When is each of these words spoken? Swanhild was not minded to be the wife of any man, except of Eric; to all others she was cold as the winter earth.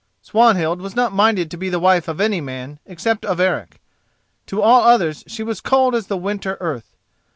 Swanhild 0.23 0.81
was 0.81 0.95
not 0.95 1.13
minded 1.13 1.51
to 1.51 1.57
be 1.57 1.69
the 1.69 1.77
wife 1.79 2.07
of 2.07 2.19
any 2.19 2.41
man, 2.41 2.79
except 2.87 3.23
of 3.23 3.39
Eric; 3.39 3.79
to 4.47 4.59
all 4.59 4.81
others 4.81 5.23
she 5.27 5.43
was 5.43 5.61
cold 5.61 5.93
as 5.93 6.07
the 6.07 6.17
winter 6.17 6.57
earth. 6.59 6.95